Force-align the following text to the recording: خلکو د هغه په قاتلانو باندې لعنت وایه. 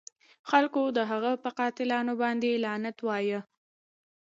خلکو 0.49 0.81
د 0.97 0.99
هغه 1.11 1.31
په 1.43 1.49
قاتلانو 1.59 2.13
باندې 2.21 2.61
لعنت 2.65 2.97
وایه. 3.03 3.39